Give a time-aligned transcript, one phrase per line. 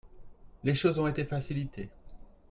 [0.63, 1.91] Les choses ont été facilitées.